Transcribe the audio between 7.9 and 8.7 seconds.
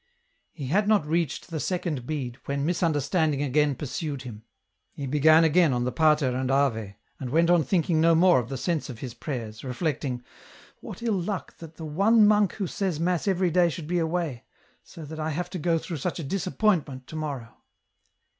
no more of the